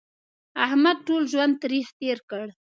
احمد 0.65 0.97
ټول 1.07 1.23
ژوند 1.31 1.53
تریخ 1.63 1.87
تېر 1.99 2.17
کړ 2.29 2.47